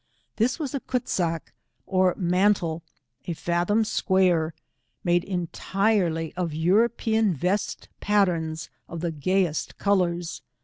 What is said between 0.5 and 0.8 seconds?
was a